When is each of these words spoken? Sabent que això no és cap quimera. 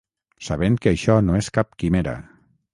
Sabent 0.47 0.77
que 0.85 0.93
això 0.95 1.19
no 1.27 1.37
és 1.43 1.53
cap 1.59 1.79
quimera. 1.85 2.19